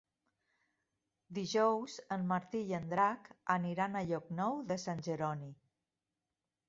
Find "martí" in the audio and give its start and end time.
2.33-2.63